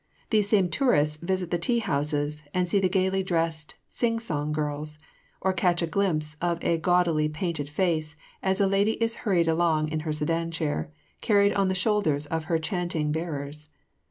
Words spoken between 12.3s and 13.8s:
her chanting bearers.